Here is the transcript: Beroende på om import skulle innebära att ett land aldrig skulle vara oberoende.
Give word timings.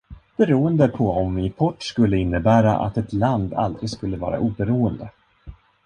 Beroende 0.37 0.87
på 0.87 1.11
om 1.11 1.37
import 1.37 1.83
skulle 1.83 2.17
innebära 2.17 2.77
att 2.79 2.97
ett 2.97 3.13
land 3.13 3.53
aldrig 3.53 3.89
skulle 3.89 4.17
vara 4.17 4.39
oberoende. 4.39 5.09